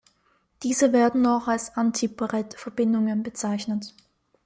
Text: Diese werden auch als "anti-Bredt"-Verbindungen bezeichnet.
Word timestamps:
Diese 0.63 0.93
werden 0.93 1.27
auch 1.27 1.47
als 1.47 1.77
"anti-Bredt"-Verbindungen 1.77 3.21
bezeichnet. 3.21 3.93